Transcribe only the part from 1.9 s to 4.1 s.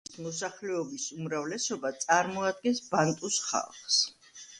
წარმოადგენს ბანტუს ხალხს.